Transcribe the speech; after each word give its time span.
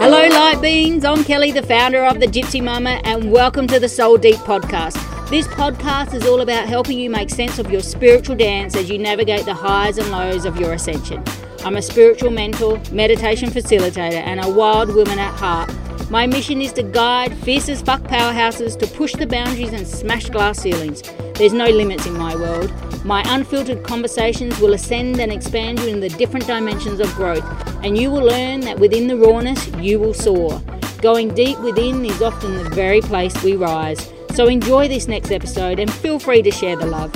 Hello, 0.00 0.28
Light 0.28 0.58
Beings. 0.62 1.04
I'm 1.04 1.22
Kelley, 1.24 1.52
the 1.52 1.62
founder 1.62 2.04
of 2.04 2.20
the 2.20 2.26
Gypsy 2.26 2.62
Mumma, 2.62 3.02
and 3.04 3.30
welcome 3.30 3.66
to 3.66 3.78
the 3.78 3.88
Soul 3.88 4.16
Deep 4.16 4.36
podcast. 4.36 4.94
This 5.28 5.46
podcast 5.48 6.14
is 6.14 6.24
all 6.26 6.40
about 6.40 6.66
helping 6.68 6.98
you 6.98 7.10
make 7.10 7.28
sense 7.28 7.58
of 7.58 7.70
your 7.70 7.82
spiritual 7.82 8.34
dance 8.34 8.74
as 8.76 8.88
you 8.88 8.98
navigate 8.98 9.44
the 9.44 9.52
highs 9.52 9.98
and 9.98 10.10
lows 10.10 10.46
of 10.46 10.58
your 10.58 10.72
ascension. 10.72 11.22
I'm 11.64 11.76
a 11.76 11.82
spiritual 11.82 12.30
mentor, 12.30 12.80
meditation 12.92 13.50
facilitator, 13.50 14.14
and 14.14 14.42
a 14.42 14.48
wild 14.48 14.94
woman 14.94 15.18
at 15.18 15.34
heart. 15.34 15.70
My 16.08 16.24
mission 16.24 16.62
is 16.62 16.72
to 16.74 16.84
guide 16.84 17.36
fierce 17.38 17.68
as 17.68 17.82
fuck 17.82 18.00
powerhouses 18.02 18.78
to 18.78 18.86
push 18.86 19.12
the 19.14 19.26
boundaries 19.26 19.72
and 19.72 19.84
smash 19.84 20.30
glass 20.30 20.60
ceilings. 20.60 21.02
There's 21.34 21.52
no 21.52 21.66
limits 21.66 22.06
in 22.06 22.12
my 22.12 22.36
world. 22.36 22.72
My 23.04 23.24
unfiltered 23.26 23.82
conversations 23.82 24.56
will 24.60 24.74
ascend 24.74 25.18
and 25.18 25.32
expand 25.32 25.80
you 25.80 25.88
in 25.88 25.98
the 25.98 26.08
different 26.10 26.46
dimensions 26.46 27.00
of 27.00 27.12
growth, 27.16 27.44
and 27.84 27.98
you 27.98 28.12
will 28.12 28.22
learn 28.22 28.60
that 28.60 28.78
within 28.78 29.08
the 29.08 29.16
rawness, 29.16 29.66
you 29.78 29.98
will 29.98 30.14
soar. 30.14 30.62
Going 31.02 31.34
deep 31.34 31.58
within 31.58 32.04
is 32.04 32.22
often 32.22 32.54
the 32.54 32.70
very 32.70 33.00
place 33.00 33.42
we 33.42 33.56
rise. 33.56 34.12
So 34.34 34.46
enjoy 34.46 34.86
this 34.86 35.08
next 35.08 35.32
episode 35.32 35.80
and 35.80 35.92
feel 35.92 36.20
free 36.20 36.42
to 36.42 36.52
share 36.52 36.76
the 36.76 36.86
love. 36.86 37.12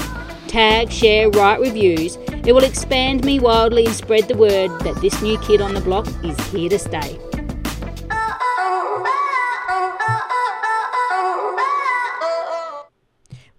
Tag, 0.48 0.90
share, 0.90 1.30
write 1.30 1.60
reviews. 1.60 2.16
It 2.44 2.52
will 2.52 2.64
expand 2.64 3.24
me 3.24 3.38
wildly 3.38 3.86
and 3.86 3.94
spread 3.94 4.26
the 4.26 4.36
word 4.36 4.68
that 4.80 5.00
this 5.00 5.22
new 5.22 5.38
kid 5.38 5.60
on 5.60 5.74
the 5.74 5.80
block 5.80 6.08
is 6.24 6.36
here 6.50 6.68
to 6.70 6.78
stay. 6.78 7.20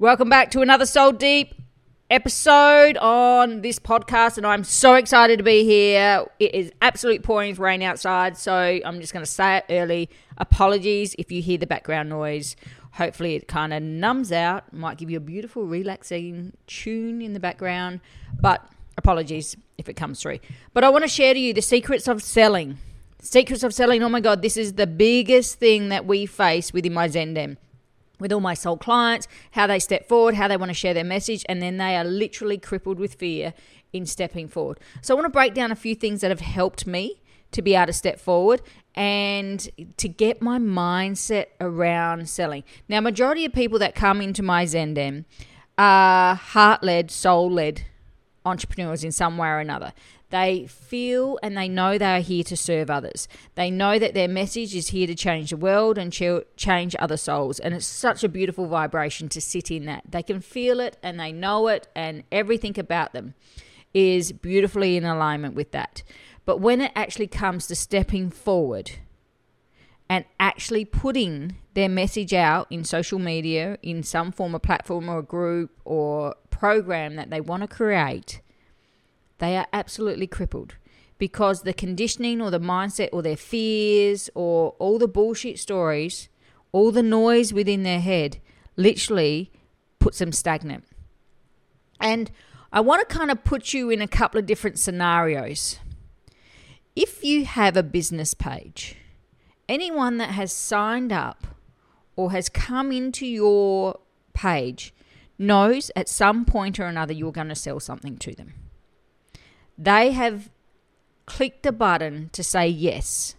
Welcome 0.02 0.30
back 0.30 0.50
to 0.50 0.62
another 0.62 0.88
Soul 0.88 1.12
Deep 1.12 1.54
episode 2.10 2.98
on 2.98 3.62
this 3.62 3.78
podcast, 3.78 4.38
and 4.38 4.48
I'm 4.48 4.64
so 4.64 4.96
excited 4.96 5.38
to 5.38 5.44
be 5.44 5.64
here. 5.64 6.26
It 6.40 6.56
is 6.56 6.72
absolute 6.82 7.22
pouring 7.22 7.54
rain 7.54 7.84
outside, 7.84 8.36
so 8.36 8.80
I'm 8.84 9.00
just 9.00 9.14
going 9.14 9.24
to 9.24 9.32
say 9.32 9.58
it 9.58 9.66
early. 9.70 10.10
Apologies 10.40 11.14
if 11.20 11.32
you 11.32 11.44
hear 11.44 11.60
the 11.60 11.68
background 11.68 12.10
noise. 12.10 12.56
Hopefully, 12.94 13.36
it 13.36 13.48
kind 13.48 13.72
of 13.72 13.84
numbs 13.84 14.32
out, 14.32 14.74
might 14.74 14.98
give 14.98 15.12
you 15.12 15.18
a 15.18 15.20
beautiful, 15.22 15.68
relaxing 15.68 16.54
tune 16.66 17.22
in 17.22 17.34
the 17.34 17.40
background, 17.40 18.00
but 18.40 18.68
apologies 18.98 19.56
if 19.78 19.88
it 19.88 19.94
comes 19.94 20.20
through. 20.20 20.40
But 20.74 20.84
I 20.84 20.90
want 20.90 21.04
to 21.04 21.08
share 21.08 21.36
to 21.36 21.40
you 21.40 21.54
the 21.54 21.62
secrets 21.62 22.08
of 22.08 22.24
selling. 22.24 22.80
Secrets 23.22 23.62
of 23.62 23.72
selling. 23.72 24.02
Oh 24.02 24.10
my 24.10 24.20
God, 24.20 24.42
this 24.42 24.58
is 24.58 24.74
the 24.74 24.88
biggest 24.88 25.60
thing 25.60 25.90
that 25.90 26.08
we 26.08 26.26
face 26.26 26.74
within 26.74 26.92
my 26.96 27.08
Zendem 27.08 27.58
with 28.22 28.32
all 28.32 28.40
my 28.40 28.54
soul 28.54 28.78
clients, 28.78 29.28
how 29.52 29.68
they 29.68 29.80
step 29.80 30.08
forward, 30.08 30.36
how 30.36 30.48
they 30.48 30.56
want 30.56 30.70
to 30.70 30.74
share 30.74 30.94
their 30.94 31.04
message, 31.04 31.44
and 31.50 31.62
then 31.62 31.76
they 31.78 31.98
are 31.98 32.06
literally 32.06 32.58
crippled 32.58 33.00
with 33.00 33.16
fear 33.16 33.54
in 33.92 34.06
stepping 34.06 34.48
forward. 34.48 34.80
So 35.02 35.14
I 35.14 35.16
want 35.16 35.26
to 35.26 35.32
break 35.32 35.54
down 35.54 35.72
a 35.72 35.76
few 35.76 35.96
things 35.96 36.22
that 36.22 36.32
have 36.32 36.40
helped 36.40 36.88
me 36.88 37.22
to 37.52 37.62
be 37.62 37.76
able 37.76 37.88
to 37.88 37.94
step 37.94 38.20
forward 38.20 38.62
and 38.96 39.68
to 39.98 40.08
get 40.08 40.42
my 40.42 40.60
mindset 40.60 41.48
around 41.60 42.30
selling. 42.30 42.64
Now, 42.88 43.02
majority 43.02 43.44
of 43.44 43.52
people 43.52 43.80
that 43.80 43.96
come 43.96 44.22
into 44.22 44.44
my 44.44 44.66
Zendem 44.66 45.26
are 45.78 46.36
heart-led, 46.36 47.12
soul-led 47.12 47.84
entrepreneurs 48.46 49.04
in 49.04 49.12
some 49.12 49.38
way 49.38 49.48
or 49.50 49.60
another. 49.60 49.94
They 50.32 50.66
feel 50.68 51.38
and 51.44 51.58
they 51.58 51.68
know 51.68 51.98
they 51.98 52.06
are 52.06 52.22
here 52.22 52.44
to 52.46 52.58
serve 52.58 52.90
others. 52.90 53.28
They 53.56 53.70
know 53.70 54.00
that 54.00 54.14
their 54.14 54.30
message 54.30 54.74
is 54.74 54.88
here 54.88 55.06
to 55.06 55.14
change 55.14 55.50
the 55.50 55.58
world 55.58 55.98
and 55.98 56.12
ch- 56.12 56.46
change 56.56 56.96
other 57.00 57.18
souls. 57.18 57.60
And 57.60 57.74
it's 57.74 57.86
such 57.86 58.24
a 58.24 58.30
beautiful 58.30 58.68
vibration 58.68 59.28
to 59.30 59.42
sit 59.42 59.70
in 59.70 59.86
that. 59.86 60.04
They 60.10 60.24
can 60.24 60.40
feel 60.40 60.80
it 60.80 60.98
and 61.04 61.20
they 61.20 61.34
know 61.34 61.68
it, 61.68 61.90
and 61.96 62.24
everything 62.32 62.80
about 62.80 63.12
them 63.12 63.34
is 63.94 64.32
beautifully 64.32 64.96
in 64.96 65.04
alignment 65.04 65.54
with 65.54 65.72
that. 65.72 66.02
But 66.46 66.62
when 66.62 66.80
it 66.80 66.94
actually 66.96 67.28
comes 67.28 67.68
to 67.68 67.76
stepping 67.76 68.30
forward 68.30 68.92
and 70.10 70.24
actually 70.40 70.86
putting 70.86 71.58
their 71.74 71.90
message 71.90 72.34
out 72.34 72.68
in 72.70 72.86
social 72.86 73.20
media, 73.20 73.78
in 73.82 74.02
some 74.02 74.32
form 74.32 74.56
of 74.56 74.62
platform 74.62 75.10
or 75.10 75.22
group 75.22 75.72
or 75.84 76.36
program 76.50 77.18
that 77.18 77.30
they 77.30 77.42
want 77.42 77.64
to 77.64 77.68
create, 77.68 78.40
they 79.42 79.58
are 79.58 79.68
absolutely 79.74 80.28
crippled 80.28 80.76
because 81.18 81.64
the 81.64 81.74
conditioning 81.74 82.42
or 82.42 82.50
the 82.50 82.60
mindset 82.60 83.10
or 83.12 83.22
their 83.22 83.36
fears 83.36 84.30
or 84.34 84.76
all 84.80 84.98
the 84.98 85.08
bullshit 85.08 85.60
stories, 85.60 86.30
all 86.72 86.92
the 86.92 87.04
noise 87.04 87.52
within 87.52 87.84
their 87.84 88.00
head 88.00 88.38
literally 88.78 89.52
puts 90.00 90.20
them 90.20 90.32
stagnant. 90.32 90.86
And 92.00 92.32
I 92.72 92.80
want 92.80 93.08
to 93.08 93.16
kind 93.16 93.30
of 93.30 93.44
put 93.44 93.74
you 93.74 93.90
in 93.90 94.02
a 94.02 94.08
couple 94.08 94.40
of 94.40 94.46
different 94.46 94.80
scenarios 94.80 95.80
if 96.96 97.24
you 97.24 97.46
have 97.46 97.78
a 97.78 97.84
business 97.84 98.34
page, 98.34 98.96
anyone 99.70 100.18
that 100.18 100.32
has 100.32 100.52
signed 100.52 101.12
up 101.12 101.48
or 102.16 102.32
has 102.32 102.50
come 102.50 102.92
into 102.92 103.26
your 103.26 104.00
page 104.34 104.94
knows 105.38 105.90
at 105.96 106.10
some 106.10 106.46
point 106.46 106.80
or 106.80 106.86
another 106.86 107.14
you're 107.14 107.32
going 107.32 107.48
to 107.48 107.56
sell 107.56 107.80
something 107.80 108.18
to 108.18 108.34
them. 108.36 108.54
They 109.82 110.12
have 110.12 110.52
clicked 111.26 111.66
a 111.66 111.72
button 111.72 112.30
to 112.34 112.44
say 112.44 112.68
yes 112.68 113.34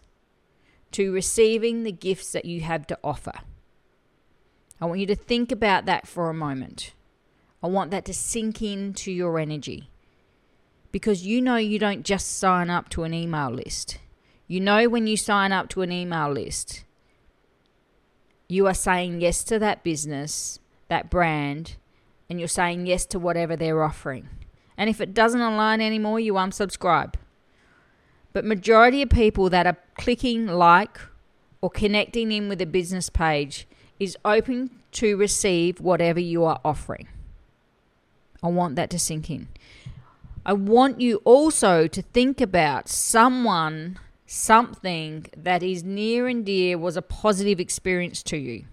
to 0.91 1.13
receiving 1.13 1.85
the 1.85 1.93
gifts 1.93 2.33
that 2.33 2.45
you 2.45 2.63
have 2.63 2.85
to 2.89 2.99
offer. 3.05 3.33
I 4.81 4.87
want 4.87 4.99
you 4.99 5.07
to 5.07 5.15
think 5.15 5.53
about 5.53 5.85
that 5.87 6.09
for 6.09 6.29
a 6.29 6.35
moment. 6.35 6.95
I 7.63 7.69
want 7.69 7.93
that 7.93 8.05
to 8.07 8.13
sink 8.13 8.61
into 8.61 9.13
your 9.13 9.39
energy 9.39 9.89
because 10.91 11.25
you 11.25 11.41
know 11.41 11.55
you 11.55 11.79
don't 11.79 12.05
just 12.05 12.39
sign 12.39 12.71
up 12.71 12.89
to 12.89 13.05
an 13.05 13.15
email 13.15 13.51
list. 13.51 13.99
You 14.49 14.59
know 14.59 14.89
when 14.89 15.07
you 15.07 15.17
sign 15.17 15.53
up 15.53 15.69
to 15.69 15.83
an 15.83 15.93
email 15.93 16.33
list, 16.33 16.83
you 18.49 18.67
are 18.67 18.75
saying 18.75 19.21
yes 19.21 19.45
to 19.45 19.61
that 19.61 19.85
business, 19.85 20.59
that 20.89 21.09
brand, 21.09 21.77
and 22.29 22.41
you're 22.41 22.49
saying 22.49 22.87
yes 22.87 23.07
to 23.07 23.21
whatever 23.21 23.55
they're 23.55 23.85
offering. 23.85 24.29
And 24.83 24.91
if 24.91 25.01
it 25.01 25.15
doesn't 25.15 25.41
align 25.41 25.81
anymore, 25.81 26.19
you 26.19 26.33
unsubscribe. 26.33 27.15
But 28.33 28.45
majority 28.45 29.01
of 29.01 29.11
people 29.11 29.49
that 29.49 29.65
are 29.65 29.77
clicking 29.97 30.49
like 30.49 30.99
or 31.61 31.71
connecting 31.71 32.33
in 32.33 32.49
with 32.49 32.61
a 32.61 32.67
business 32.67 33.09
page 33.09 33.69
is 34.01 34.19
open 34.25 34.71
to 34.91 35.17
receive 35.17 35.81
whatever 35.81 36.19
you 36.19 36.43
are 36.43 36.61
offering. 36.65 37.07
I 38.43 38.49
want 38.49 38.75
that 38.75 38.91
to 38.91 38.99
sink 38.99 39.31
in. 39.31 39.47
I 40.45 40.53
want 40.53 41.01
you 41.01 41.23
also 41.25 41.87
to 41.87 42.03
think 42.03 42.41
about 42.41 42.89
someone, 42.89 44.01
something 44.27 45.27
that 45.37 45.63
is 45.63 45.85
near 45.85 46.27
and 46.27 46.45
dear 46.45 46.77
was 46.77 46.97
a 46.97 47.03
positive 47.03 47.61
experience 47.61 48.21
to 48.25 48.37
you. 48.37 48.65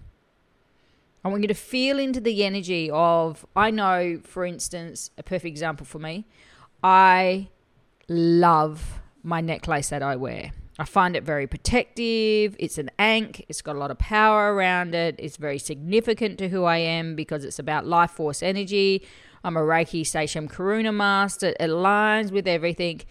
I 1.24 1.28
want 1.28 1.42
you 1.42 1.48
to 1.48 1.54
feel 1.54 1.98
into 1.98 2.20
the 2.20 2.44
energy 2.44 2.90
of, 2.90 3.44
I 3.54 3.70
know, 3.70 4.20
for 4.24 4.44
instance, 4.44 5.10
a 5.18 5.22
perfect 5.22 5.46
example 5.46 5.84
for 5.84 5.98
me, 5.98 6.26
I 6.82 7.48
love 8.08 9.00
my 9.22 9.40
necklace 9.40 9.90
that 9.90 10.02
I 10.02 10.16
wear. 10.16 10.52
I 10.78 10.84
find 10.84 11.14
it 11.14 11.24
very 11.24 11.46
protective. 11.46 12.56
It's 12.58 12.78
an 12.78 12.90
ankh. 12.98 13.44
It's 13.50 13.60
got 13.60 13.76
a 13.76 13.78
lot 13.78 13.90
of 13.90 13.98
power 13.98 14.54
around 14.54 14.94
it. 14.94 15.14
It's 15.18 15.36
very 15.36 15.58
significant 15.58 16.38
to 16.38 16.48
who 16.48 16.64
I 16.64 16.78
am 16.78 17.14
because 17.14 17.44
it's 17.44 17.58
about 17.58 17.86
life 17.86 18.12
force 18.12 18.42
energy. 18.42 19.06
I'm 19.44 19.58
a 19.58 19.60
Reiki 19.60 20.02
Seichem 20.02 20.50
Karuna 20.50 20.94
master. 20.94 21.48
It 21.48 21.58
aligns 21.60 22.30
with 22.30 22.48
everything. 22.48 23.02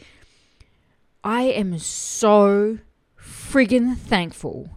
I 1.23 1.43
am 1.43 1.77
so 1.77 2.79
friggin' 3.21 3.95
thankful 3.97 4.71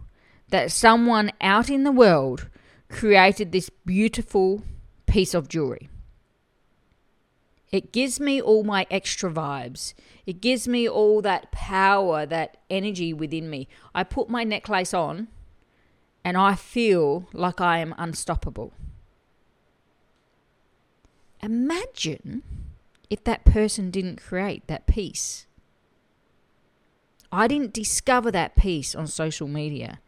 that 0.49 0.71
someone 0.71 1.31
out 1.41 1.71
in 1.71 1.83
the 1.83 1.91
world 1.91 2.47
created 2.93 3.51
this 3.51 3.69
beautiful 3.69 4.63
piece 5.07 5.33
of 5.33 5.49
jewelry. 5.49 5.89
It 7.71 7.91
gives 7.91 8.19
me 8.19 8.39
all 8.39 8.63
my 8.63 8.85
extra 8.91 9.31
vibes. 9.31 9.95
It 10.27 10.41
gives 10.41 10.67
me 10.67 10.87
all 10.87 11.21
that 11.23 11.51
power, 11.51 12.25
that 12.27 12.57
energy 12.69 13.11
within 13.13 13.49
me. 13.49 13.67
I 13.95 14.03
put 14.03 14.29
my 14.29 14.43
necklace 14.43 14.93
on 14.93 15.27
and 16.23 16.37
I 16.37 16.53
feel 16.53 17.27
like 17.33 17.59
I 17.59 17.79
am 17.79 17.95
unstoppable. 17.97 18.73
Imagine 21.41 22.43
if 23.09 23.23
that 23.23 23.43
person 23.43 23.89
didn't 23.89 24.21
create 24.21 24.67
that 24.67 24.85
piece. 24.85 25.47
I 27.31 27.47
didn't 27.47 27.73
discover 27.73 28.29
that 28.31 28.55
piece 28.55 28.93
on 28.93 29.07
social 29.07 29.47
media 29.47 29.99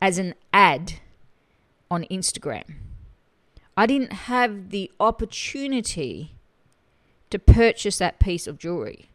as 0.00 0.16
an 0.16 0.34
ad 0.54 0.94
on 1.90 2.04
Instagram. 2.10 2.74
I 3.76 3.86
didn't 3.86 4.12
have 4.12 4.70
the 4.70 4.90
opportunity 5.00 6.34
to 7.30 7.38
purchase 7.38 7.98
that 7.98 8.20
piece 8.20 8.46
of 8.46 8.58
jewelry. 8.58 9.10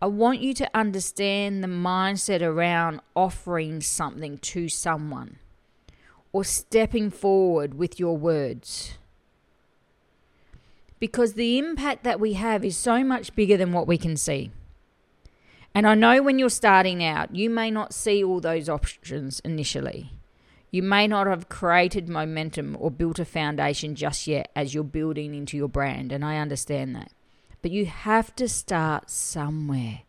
I 0.00 0.06
want 0.06 0.40
you 0.40 0.54
to 0.54 0.70
understand 0.74 1.62
the 1.64 1.68
mindset 1.68 2.42
around 2.42 3.00
offering 3.16 3.80
something 3.80 4.38
to 4.38 4.68
someone 4.68 5.38
or 6.32 6.44
stepping 6.44 7.10
forward 7.10 7.74
with 7.74 7.98
your 7.98 8.16
words. 8.16 8.94
because 11.00 11.34
the 11.34 11.58
impact 11.58 12.02
that 12.04 12.18
we 12.18 12.32
have 12.32 12.64
is 12.64 12.76
so 12.76 13.04
much 13.04 13.34
bigger 13.34 13.58
than 13.58 13.72
what 13.72 13.86
we 13.86 13.98
can 13.98 14.16
see. 14.16 14.50
And 15.74 15.86
I 15.86 15.94
know 15.94 16.22
when 16.22 16.38
you're 16.38 16.48
starting 16.50 17.02
out, 17.02 17.34
you 17.34 17.50
may 17.50 17.70
not 17.70 17.92
see 17.92 18.22
all 18.22 18.40
those 18.40 18.68
options 18.68 19.40
initially. 19.40 20.12
You 20.70 20.82
may 20.82 21.08
not 21.08 21.26
have 21.26 21.48
created 21.48 22.08
momentum 22.08 22.76
or 22.78 22.90
built 22.90 23.18
a 23.18 23.24
foundation 23.24 23.94
just 23.94 24.26
yet 24.26 24.50
as 24.54 24.72
you're 24.72 24.84
building 24.84 25.34
into 25.34 25.56
your 25.56 25.68
brand, 25.68 26.12
and 26.12 26.24
I 26.24 26.38
understand 26.38 26.94
that. 26.94 27.10
But 27.60 27.72
you 27.72 27.86
have 27.86 28.34
to 28.36 28.48
start 28.48 29.10
somewhere. 29.10 30.02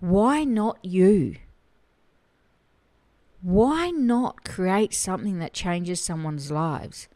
Why 0.00 0.44
not 0.44 0.78
you? 0.82 1.36
Why 3.42 3.90
not 3.90 4.44
create 4.44 4.94
something 4.94 5.38
that 5.38 5.52
changes 5.52 6.00
someone's 6.00 6.50
lives? 6.50 7.08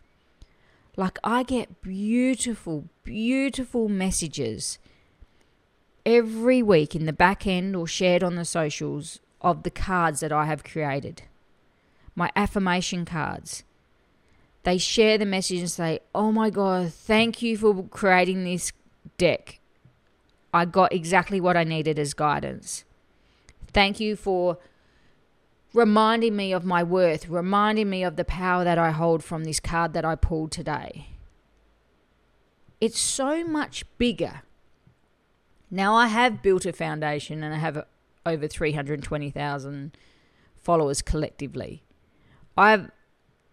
Like, 0.96 1.18
I 1.22 1.42
get 1.42 1.82
beautiful, 1.82 2.86
beautiful 3.04 3.88
messages 3.88 4.78
every 6.06 6.62
week 6.62 6.94
in 6.94 7.04
the 7.04 7.12
back 7.12 7.46
end 7.46 7.74
or 7.74 7.86
shared 7.86 8.22
on 8.22 8.36
the 8.36 8.44
socials 8.44 9.18
of 9.42 9.64
the 9.64 9.70
cards 9.70 10.20
that 10.20 10.32
I 10.32 10.46
have 10.46 10.64
created. 10.64 11.22
My 12.14 12.30
affirmation 12.36 13.04
cards. 13.04 13.64
They 14.62 14.78
share 14.78 15.18
the 15.18 15.26
message 15.26 15.58
and 15.58 15.70
say, 15.70 16.00
Oh 16.14 16.32
my 16.32 16.48
God, 16.48 16.92
thank 16.92 17.42
you 17.42 17.58
for 17.58 17.84
creating 17.88 18.44
this 18.44 18.72
deck. 19.18 19.58
I 20.54 20.64
got 20.64 20.92
exactly 20.92 21.40
what 21.40 21.56
I 21.56 21.64
needed 21.64 21.98
as 21.98 22.14
guidance. 22.14 22.84
Thank 23.72 24.00
you 24.00 24.16
for 24.16 24.58
reminding 25.74 26.34
me 26.34 26.52
of 26.52 26.64
my 26.64 26.82
worth, 26.82 27.28
reminding 27.28 27.90
me 27.90 28.02
of 28.02 28.16
the 28.16 28.24
power 28.24 28.64
that 28.64 28.78
I 28.78 28.90
hold 28.92 29.22
from 29.22 29.44
this 29.44 29.60
card 29.60 29.92
that 29.92 30.04
I 30.04 30.14
pulled 30.14 30.52
today. 30.52 31.08
It's 32.80 32.98
so 32.98 33.44
much 33.44 33.84
bigger. 33.98 34.42
Now, 35.70 35.94
I 35.94 36.06
have 36.06 36.42
built 36.42 36.64
a 36.64 36.72
foundation 36.72 37.42
and 37.42 37.54
I 37.54 37.58
have 37.58 37.84
over 38.24 38.46
320,000 38.46 39.96
followers 40.56 41.02
collectively. 41.02 41.82
I've 42.56 42.90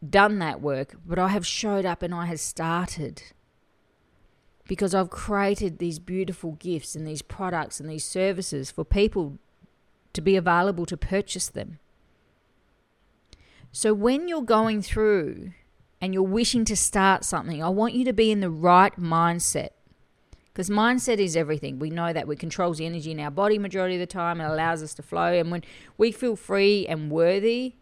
done 0.07 0.39
that 0.39 0.61
work, 0.61 0.95
but 1.05 1.19
I 1.19 1.29
have 1.29 1.45
showed 1.45 1.85
up 1.85 2.01
and 2.01 2.13
I 2.13 2.25
have 2.25 2.39
started 2.39 3.23
because 4.67 4.95
I've 4.95 5.09
created 5.09 5.77
these 5.77 5.99
beautiful 5.99 6.53
gifts 6.53 6.95
and 6.95 7.05
these 7.05 7.21
products 7.21 7.79
and 7.79 7.89
these 7.89 8.05
services 8.05 8.71
for 8.71 8.83
people 8.83 9.37
to 10.13 10.21
be 10.21 10.35
available 10.35 10.85
to 10.85 10.97
purchase 10.97 11.49
them. 11.49 11.79
So 13.71 13.93
when 13.93 14.27
you're 14.27 14.43
going 14.43 14.81
through 14.81 15.51
and 15.99 16.13
you're 16.13 16.23
wishing 16.23 16.63
to 16.65 16.75
start 16.75 17.25
something, 17.25 17.61
I 17.61 17.69
want 17.69 17.93
you 17.93 18.05
to 18.05 18.13
be 18.13 18.31
in 18.31 18.39
the 18.39 18.49
right 18.49 18.97
mindset. 18.99 19.69
Because 20.53 20.69
mindset 20.69 21.17
is 21.17 21.35
everything. 21.35 21.79
We 21.79 21.89
know 21.89 22.13
that 22.13 22.27
we 22.27 22.35
controls 22.35 22.77
the 22.77 22.85
energy 22.85 23.09
in 23.09 23.19
our 23.19 23.31
body 23.31 23.57
majority 23.57 23.95
of 23.95 23.99
the 23.99 24.05
time. 24.05 24.39
and 24.39 24.51
allows 24.51 24.83
us 24.83 24.93
to 24.95 25.01
flow. 25.01 25.33
And 25.33 25.49
when 25.49 25.63
we 25.97 26.11
feel 26.11 26.35
free 26.35 26.85
and 26.85 27.09
worthy, 27.09 27.73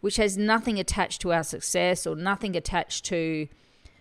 which 0.00 0.16
has 0.16 0.38
nothing 0.38 0.78
attached 0.78 1.20
to 1.22 1.32
our 1.32 1.42
success 1.42 2.06
or 2.06 2.14
nothing 2.14 2.54
attached 2.54 3.04
to 3.06 3.48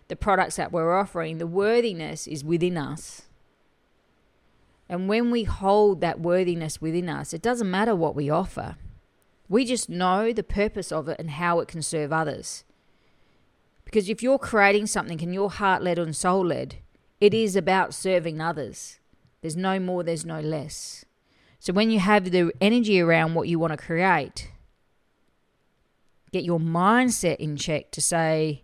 the 0.10 0.16
products 0.16 0.58
that 0.58 0.72
we're 0.72 0.96
offering, 0.96 1.40
the 1.40 1.48
worthiness 1.48 2.28
is 2.28 2.44
within 2.44 2.78
us. 2.78 3.24
And 4.88 5.10
when 5.10 5.32
we 5.32 5.44
hold 5.44 6.02
that 6.02 6.20
worthiness 6.20 6.80
within 6.80 7.10
us, 7.10 7.34
it 7.34 7.42
doesn't 7.42 7.70
matter 7.70 7.96
what 7.96 8.16
we 8.16 8.30
offer. 8.30 8.76
We 9.48 9.66
just 9.66 9.90
know 9.90 10.32
the 10.32 10.44
purpose 10.44 10.92
of 10.92 11.10
it 11.10 11.20
and 11.20 11.32
how 11.32 11.60
it 11.60 11.68
can 11.68 11.82
serve 11.82 12.14
others. 12.14 12.64
Because 13.86 14.08
if 14.08 14.22
you're 14.22 14.40
creating 14.40 14.86
something 14.86 15.22
and 15.22 15.34
you're 15.34 15.50
heart 15.50 15.82
led 15.82 15.98
and 15.98 16.16
soul 16.16 16.46
led, 16.46 16.78
it 17.20 17.34
is 17.34 17.56
about 17.56 17.94
serving 17.94 18.40
others. 18.42 19.00
There's 19.42 19.58
no 19.58 19.80
more, 19.80 20.04
there's 20.04 20.26
no 20.26 20.40
less. 20.40 21.06
So 21.60 21.74
when 21.74 21.92
you 21.92 22.00
have 22.00 22.32
the 22.32 22.52
energy 22.62 23.00
around 23.02 23.34
what 23.34 23.48
you 23.48 23.60
want 23.60 23.72
to 23.72 23.78
create, 23.78 24.52
get 26.32 26.44
your 26.44 26.60
mindset 26.60 27.38
in 27.38 27.58
check 27.58 27.92
to 27.92 28.02
say, 28.02 28.64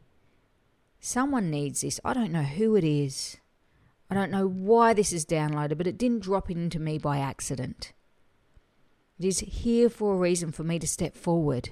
someone 1.00 1.50
needs 1.50 1.82
this. 1.82 2.00
I 2.06 2.14
don't 2.14 2.32
know 2.32 2.44
who 2.44 2.76
it 2.76 2.84
is. 2.84 3.38
I 4.10 4.14
don't 4.14 4.32
know 4.32 4.48
why 4.48 4.94
this 4.94 5.12
is 5.12 5.26
downloaded, 5.26 5.78
but 5.78 5.88
it 5.88 5.98
didn't 5.98 6.24
drop 6.24 6.50
into 6.50 6.80
me 6.80 6.98
by 6.98 7.18
accident. 7.18 7.92
It 9.20 9.26
is 9.26 9.40
here 9.40 9.90
for 9.90 10.14
a 10.14 10.18
reason 10.18 10.52
for 10.52 10.64
me 10.64 10.80
to 10.80 10.88
step 10.88 11.16
forward. 11.16 11.70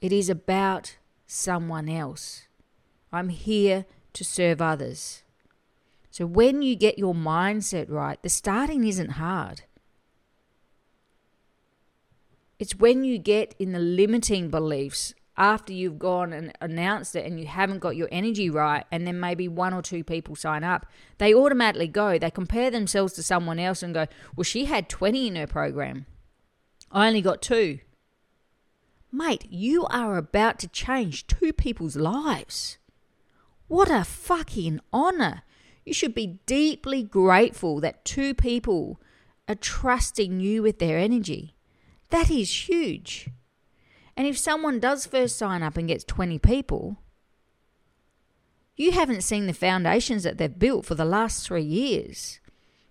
It 0.00 0.12
is 0.12 0.28
about 0.28 0.96
someone 1.26 1.88
else. 1.88 2.46
I'm 3.12 3.28
here 3.28 3.86
to 4.14 4.24
serve 4.24 4.60
others. 4.60 5.22
So 6.10 6.26
when 6.26 6.62
you 6.62 6.76
get 6.76 6.98
your 6.98 7.14
mindset 7.14 7.90
right, 7.90 8.22
the 8.22 8.28
starting 8.28 8.84
isn't 8.84 9.12
hard. 9.12 9.62
It's 12.58 12.76
when 12.76 13.02
you 13.02 13.18
get 13.18 13.54
in 13.58 13.72
the 13.72 13.78
limiting 13.78 14.50
beliefs 14.50 15.14
after 15.36 15.72
you've 15.72 15.98
gone 15.98 16.32
and 16.32 16.52
announced 16.60 17.16
it 17.16 17.24
and 17.24 17.40
you 17.40 17.46
haven't 17.46 17.78
got 17.78 17.96
your 17.96 18.08
energy 18.12 18.50
right, 18.50 18.84
and 18.92 19.06
then 19.06 19.18
maybe 19.18 19.48
one 19.48 19.72
or 19.72 19.82
two 19.82 20.04
people 20.04 20.36
sign 20.36 20.62
up, 20.62 20.86
they 21.18 21.34
automatically 21.34 21.88
go. 21.88 22.18
They 22.18 22.30
compare 22.30 22.70
themselves 22.70 23.14
to 23.14 23.22
someone 23.22 23.58
else 23.58 23.82
and 23.82 23.94
go, 23.94 24.06
Well, 24.36 24.44
she 24.44 24.66
had 24.66 24.88
20 24.88 25.28
in 25.28 25.36
her 25.36 25.46
program. 25.46 26.06
I 26.90 27.08
only 27.08 27.22
got 27.22 27.40
two. 27.40 27.78
Mate, 29.10 29.46
you 29.50 29.86
are 29.86 30.16
about 30.16 30.58
to 30.60 30.68
change 30.68 31.26
two 31.26 31.52
people's 31.52 31.96
lives. 31.96 32.78
What 33.72 33.90
a 33.90 34.04
fucking 34.04 34.80
honor. 34.92 35.44
You 35.86 35.94
should 35.94 36.14
be 36.14 36.40
deeply 36.44 37.02
grateful 37.02 37.80
that 37.80 38.04
two 38.04 38.34
people 38.34 39.00
are 39.48 39.54
trusting 39.54 40.40
you 40.40 40.62
with 40.62 40.78
their 40.78 40.98
energy. 40.98 41.56
That 42.10 42.30
is 42.30 42.68
huge. 42.68 43.30
And 44.14 44.26
if 44.26 44.36
someone 44.36 44.78
does 44.78 45.06
first 45.06 45.38
sign 45.38 45.62
up 45.62 45.78
and 45.78 45.88
gets 45.88 46.04
20 46.04 46.38
people, 46.38 46.98
you 48.76 48.92
haven't 48.92 49.22
seen 49.22 49.46
the 49.46 49.54
foundations 49.54 50.22
that 50.24 50.36
they've 50.36 50.58
built 50.58 50.84
for 50.84 50.94
the 50.94 51.06
last 51.06 51.46
three 51.46 51.64
years. 51.64 52.40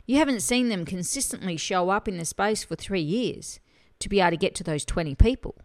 You 0.07 0.18
haven't 0.18 0.42
seen 0.42 0.69
them 0.69 0.86
consistently 0.86 1.57
show 1.57 1.92
up 1.92 2.07
in 2.07 2.18
the 2.18 2.25
space 2.25 2.63
for 2.63 2.75
three 2.75 3.04
years 3.04 3.60
to 4.00 4.10
be 4.10 4.19
able 4.19 4.31
to 4.31 4.38
get 4.38 4.56
to 4.56 4.63
those 4.63 4.83
20 4.83 5.13
people. 5.13 5.60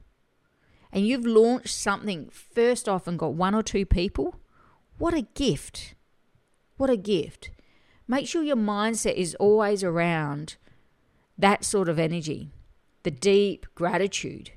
And 0.93 1.07
you've 1.07 1.25
launched 1.25 1.75
something 1.75 2.29
first 2.29 2.87
off 2.87 3.07
and 3.07 3.19
got 3.19 3.33
one 3.33 3.55
or 3.55 3.63
two 3.63 3.87
people. 3.87 4.35
What 4.99 5.15
a 5.15 5.23
gift! 5.23 5.95
What 6.77 6.91
a 6.91 6.97
gift. 6.97 7.51
Make 8.07 8.27
sure 8.29 8.43
your 8.43 8.57
mindset 8.57 9.15
is 9.15 9.35
always 9.37 9.83
around 9.83 10.57
that 11.39 11.65
sort 11.65 11.89
of 11.89 11.99
energy, 11.99 12.51
the 13.03 13.11
deep 13.11 13.67
gratitude 13.75 14.53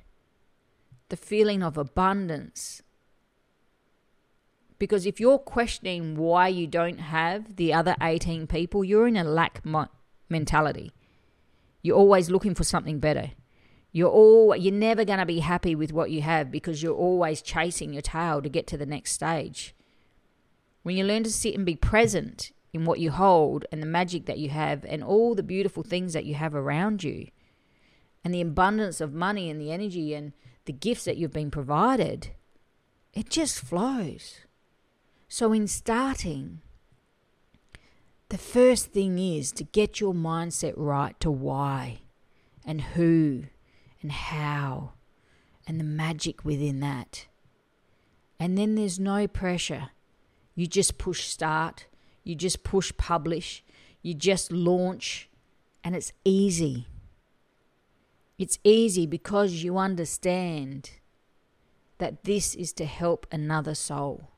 the 1.10 1.16
feeling 1.16 1.62
of 1.62 1.76
abundance. 1.76 2.82
Because 4.78 5.04
if 5.04 5.20
you're 5.20 5.38
questioning 5.38 6.16
why 6.16 6.48
you 6.48 6.66
don't 6.66 6.98
have 6.98 7.56
the 7.56 7.74
other 7.74 7.94
18 8.00 8.46
people, 8.46 8.82
you're 8.82 9.06
in 9.06 9.16
a 9.16 9.24
lack 9.24 9.64
mo- 9.64 9.88
mentality. 10.30 10.92
You're 11.82 11.98
always 11.98 12.30
looking 12.30 12.54
for 12.54 12.64
something 12.64 12.98
better. 12.98 13.32
You're 13.92 14.08
all 14.08 14.54
you're 14.56 14.72
never 14.72 15.04
going 15.04 15.18
to 15.18 15.26
be 15.26 15.40
happy 15.40 15.74
with 15.74 15.92
what 15.92 16.10
you 16.10 16.22
have 16.22 16.50
because 16.50 16.82
you're 16.82 16.94
always 16.94 17.42
chasing 17.42 17.92
your 17.92 18.02
tail 18.02 18.40
to 18.40 18.48
get 18.48 18.66
to 18.68 18.78
the 18.78 18.86
next 18.86 19.12
stage. 19.12 19.74
When 20.90 20.96
you 20.96 21.04
learn 21.04 21.22
to 21.22 21.30
sit 21.30 21.54
and 21.54 21.64
be 21.64 21.76
present 21.76 22.50
in 22.72 22.84
what 22.84 22.98
you 22.98 23.12
hold 23.12 23.64
and 23.70 23.80
the 23.80 23.86
magic 23.86 24.26
that 24.26 24.40
you 24.40 24.48
have 24.48 24.84
and 24.84 25.04
all 25.04 25.36
the 25.36 25.42
beautiful 25.44 25.84
things 25.84 26.14
that 26.14 26.24
you 26.24 26.34
have 26.34 26.52
around 26.52 27.04
you 27.04 27.28
and 28.24 28.34
the 28.34 28.40
abundance 28.40 29.00
of 29.00 29.14
money 29.14 29.48
and 29.48 29.60
the 29.60 29.70
energy 29.70 30.14
and 30.14 30.32
the 30.64 30.72
gifts 30.72 31.04
that 31.04 31.16
you've 31.16 31.32
been 31.32 31.52
provided, 31.52 32.30
it 33.14 33.30
just 33.30 33.60
flows. 33.60 34.40
So, 35.28 35.52
in 35.52 35.68
starting, 35.68 36.60
the 38.28 38.36
first 38.36 38.86
thing 38.86 39.16
is 39.16 39.52
to 39.52 39.62
get 39.62 40.00
your 40.00 40.12
mindset 40.12 40.74
right 40.76 41.14
to 41.20 41.30
why 41.30 42.00
and 42.64 42.80
who 42.80 43.44
and 44.02 44.10
how 44.10 44.94
and 45.68 45.78
the 45.78 45.84
magic 45.84 46.44
within 46.44 46.80
that. 46.80 47.28
And 48.40 48.58
then 48.58 48.74
there's 48.74 48.98
no 48.98 49.28
pressure. 49.28 49.90
You 50.54 50.66
just 50.66 50.98
push 50.98 51.24
start, 51.24 51.86
you 52.24 52.34
just 52.34 52.62
push 52.62 52.92
publish, 52.96 53.64
you 54.02 54.14
just 54.14 54.52
launch, 54.52 55.28
and 55.82 55.94
it's 55.96 56.12
easy. 56.24 56.86
It's 58.38 58.58
easy 58.64 59.06
because 59.06 59.62
you 59.62 59.76
understand 59.76 60.90
that 61.98 62.24
this 62.24 62.54
is 62.54 62.72
to 62.74 62.86
help 62.86 63.26
another 63.30 63.74
soul. 63.74 64.28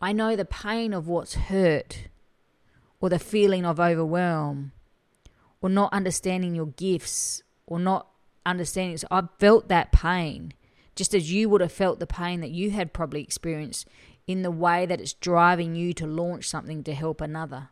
I 0.00 0.12
know 0.12 0.36
the 0.36 0.44
pain 0.44 0.92
of 0.92 1.08
what's 1.08 1.34
hurt, 1.34 2.08
or 3.00 3.08
the 3.08 3.18
feeling 3.18 3.64
of 3.64 3.78
overwhelm, 3.78 4.72
or 5.60 5.68
not 5.68 5.92
understanding 5.92 6.54
your 6.54 6.66
gifts, 6.66 7.42
or 7.66 7.78
not 7.78 8.08
understanding. 8.46 8.96
So 8.96 9.08
I've 9.10 9.28
felt 9.38 9.68
that 9.68 9.92
pain, 9.92 10.52
just 10.98 11.14
as 11.14 11.30
you 11.30 11.48
would 11.48 11.60
have 11.60 11.70
felt 11.70 12.00
the 12.00 12.08
pain 12.08 12.40
that 12.40 12.50
you 12.50 12.72
had 12.72 12.92
probably 12.92 13.22
experienced 13.22 13.86
in 14.26 14.42
the 14.42 14.50
way 14.50 14.84
that 14.84 15.00
it's 15.00 15.12
driving 15.12 15.76
you 15.76 15.92
to 15.92 16.08
launch 16.08 16.48
something 16.48 16.82
to 16.82 16.92
help 16.92 17.20
another. 17.20 17.68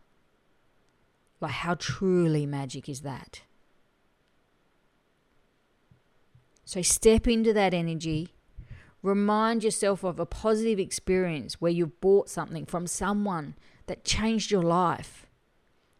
Like, 1.40 1.50
how 1.50 1.74
truly 1.74 2.46
magic 2.46 2.88
is 2.88 3.00
that? 3.00 3.42
So, 6.64 6.82
step 6.82 7.26
into 7.26 7.52
that 7.52 7.74
energy. 7.74 8.28
Remind 9.02 9.64
yourself 9.64 10.04
of 10.04 10.20
a 10.20 10.26
positive 10.26 10.78
experience 10.78 11.60
where 11.60 11.72
you 11.72 11.86
bought 11.86 12.30
something 12.30 12.64
from 12.64 12.86
someone 12.86 13.56
that 13.86 14.04
changed 14.04 14.52
your 14.52 14.62
life, 14.62 15.26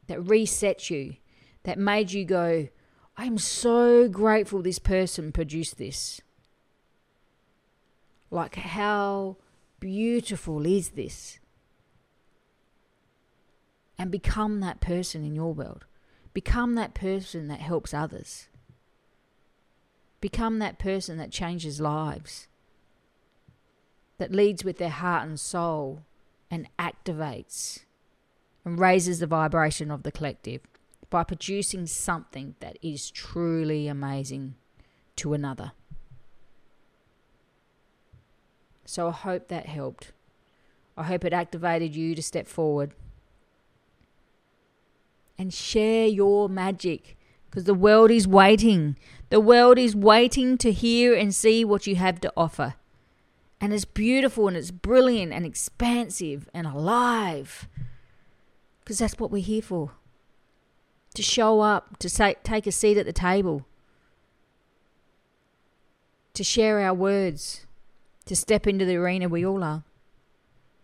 that 0.06 0.23
reset 0.23 0.90
you, 0.90 1.16
that 1.64 1.76
made 1.76 2.12
you 2.12 2.25
go, 2.25 2.68
I'm 3.16 3.37
so 3.37 4.09
grateful 4.09 4.62
this 4.62 4.78
person 4.78 5.33
produced 5.33 5.76
this. 5.76 6.21
Like, 8.30 8.56
how 8.56 9.37
beautiful 9.80 10.66
is 10.66 10.90
this? 10.90 11.38
And 13.99 14.11
become 14.11 14.61
that 14.61 14.80
person 14.80 15.25
in 15.25 15.35
your 15.35 15.54
world. 15.54 15.85
Become 16.35 16.75
that 16.75 16.95
person 16.95 17.49
that 17.49 17.61
helps 17.61 17.95
others. 17.95 18.49
Become 20.21 20.59
that 20.59 20.78
person 20.78 21.18
that 21.18 21.30
changes 21.30 21.80
lives, 21.80 22.49
that 24.18 24.33
leads 24.33 24.64
with 24.64 24.78
their 24.78 24.90
heart 24.90 25.26
and 25.26 25.38
soul 25.38 26.02
and 26.50 26.68
activates 26.78 27.80
and 28.64 28.78
raises 28.78 29.21
the 29.21 29.26
vibration 29.26 29.90
of 29.90 30.02
the 30.02 30.12
collective 30.12 30.62
by 31.09 31.23
producing 31.23 31.87
something 31.87 32.56
that 32.61 32.76
is 32.83 33.11
truly 33.11 33.87
amazing 33.88 34.56
to 35.14 35.33
another. 35.33 35.73
So 38.87 39.09
I 39.09 39.12
hope 39.12 39.49
that 39.49 39.66
helped. 39.66 40.12
I 40.97 41.02
hope 41.02 41.25
it 41.25 41.33
activated 41.33 41.95
you 41.95 42.14
to 42.14 42.23
step 42.23 42.47
forward 42.47 42.95
and 45.38 45.52
share 45.52 46.07
your 46.07 46.49
magic 46.49 47.19
because 47.50 47.64
the 47.64 47.75
world 47.75 48.11
is 48.11 48.26
waiting. 48.26 48.97
The 49.28 49.40
world 49.40 49.78
is 49.78 49.95
waiting 49.95 50.57
to 50.59 50.73
hear 50.73 51.14
and 51.14 51.35
see 51.35 51.64
what 51.64 51.87
you 51.87 51.97
have 51.97 52.21
to 52.21 52.33
offer. 52.37 52.75
And 53.61 53.73
it's 53.75 53.85
beautiful 53.85 54.49
and 54.49 54.57
it's 54.57 54.71
brilliant 54.71 55.33
and 55.33 55.45
expansive 55.45 56.49
and 56.55 56.66
alive 56.66 57.69
because 58.81 58.99
that's 58.99 59.19
what 59.19 59.31
we're 59.31 59.43
here 59.43 59.62
for 59.62 59.93
to 61.16 61.23
show 61.23 61.61
up, 61.61 61.99
to 61.99 62.11
say, 62.11 62.37
take 62.45 62.66
a 62.66 62.73
seat 62.73 62.99
at 62.99 63.07
the 63.07 63.12
table, 63.12 63.66
to 66.35 66.45
share 66.45 66.78
our 66.78 66.93
words, 66.93 67.66
to 68.26 68.37
step 68.37 68.66
into 68.66 68.85
the 68.85 68.97
arena 68.97 69.28
we 69.28 69.47
all 69.47 69.64
are. 69.64 69.85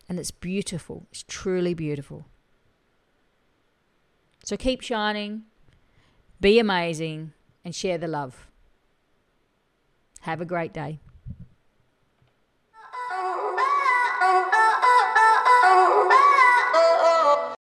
And 0.08 0.18
it's 0.18 0.30
beautiful. 0.30 1.06
It's 1.11 1.25
truly 1.26 1.75
beautiful. 1.75 2.26
So 4.44 4.56
keep 4.56 4.80
shining, 4.80 5.44
be 6.40 6.58
amazing, 6.58 7.32
and 7.64 7.75
share 7.75 7.99
the 7.99 8.08
love. 8.08 8.49
Have 10.22 10.40
a 10.40 10.44
great 10.44 10.72
day. 10.72 11.00